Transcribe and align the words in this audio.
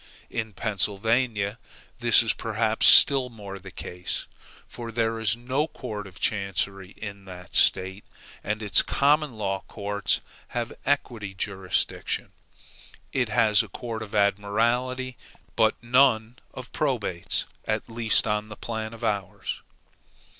In 0.31 0.53
Pennsylvania, 0.53 1.59
this 1.99 2.23
is 2.23 2.33
perhaps 2.33 2.87
still 2.87 3.29
more 3.29 3.59
the 3.59 3.69
case, 3.69 4.25
for 4.67 4.91
there 4.91 5.19
is 5.19 5.37
no 5.37 5.67
court 5.67 6.07
of 6.07 6.19
chancery 6.19 6.95
in 6.97 7.25
that 7.25 7.53
State, 7.53 8.03
and 8.43 8.63
its 8.63 8.81
common 8.81 9.33
law 9.35 9.61
courts 9.67 10.19
have 10.57 10.73
equity 10.87 11.35
jurisdiction. 11.35 12.31
It 13.13 13.29
has 13.29 13.61
a 13.61 13.67
court 13.67 14.01
of 14.01 14.15
admiralty, 14.15 15.17
but 15.55 15.75
none 15.83 16.39
of 16.51 16.71
probates, 16.71 17.45
at 17.65 17.87
least 17.87 18.25
on 18.25 18.49
the 18.49 18.57
plan 18.57 18.95
of 18.95 19.03
ours. 19.03 19.61